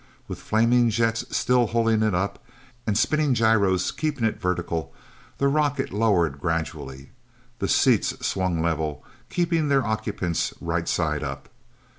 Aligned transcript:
With 0.27 0.39
flaming 0.39 0.89
jets 0.89 1.25
still 1.37 1.67
holding 1.67 2.01
it 2.01 2.15
up, 2.15 2.43
and 2.87 2.97
spinning 2.97 3.35
gyros 3.35 3.91
keeping 3.91 4.23
it 4.25 4.41
vertical, 4.41 4.91
the 5.37 5.47
rocket 5.47 5.93
lowered 5.93 6.39
gradually. 6.39 7.11
The 7.59 7.67
seats 7.67 8.15
swung 8.25 8.63
level, 8.63 9.03
keeping 9.29 9.67
their 9.67 9.85
occupants 9.85 10.55
right 10.59 10.89
side 10.89 11.21
up. 11.23 11.49